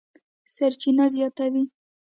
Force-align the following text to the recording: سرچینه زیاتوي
سرچینه 0.55 1.05
زیاتوي 1.13 1.63